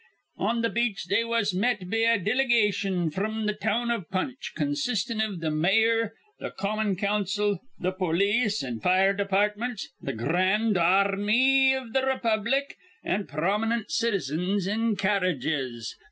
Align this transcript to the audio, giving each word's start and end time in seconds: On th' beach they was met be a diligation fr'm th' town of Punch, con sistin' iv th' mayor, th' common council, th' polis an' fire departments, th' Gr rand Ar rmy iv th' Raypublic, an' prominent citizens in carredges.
On 0.37 0.63
th' 0.63 0.73
beach 0.73 1.05
they 1.05 1.23
was 1.23 1.53
met 1.53 1.87
be 1.87 2.05
a 2.05 2.17
diligation 2.17 3.11
fr'm 3.11 3.45
th' 3.47 3.61
town 3.61 3.91
of 3.91 4.09
Punch, 4.09 4.51
con 4.57 4.69
sistin' 4.73 5.21
iv 5.21 5.41
th' 5.41 5.53
mayor, 5.53 6.15
th' 6.41 6.57
common 6.57 6.95
council, 6.95 7.59
th' 7.79 7.95
polis 7.99 8.63
an' 8.63 8.79
fire 8.79 9.13
departments, 9.13 9.89
th' 10.03 10.17
Gr 10.17 10.33
rand 10.33 10.75
Ar 10.75 11.11
rmy 11.15 11.73
iv 11.79 11.93
th' 11.93 12.03
Raypublic, 12.03 12.73
an' 13.03 13.27
prominent 13.27 13.91
citizens 13.91 14.65
in 14.65 14.95
carredges. 14.95 15.93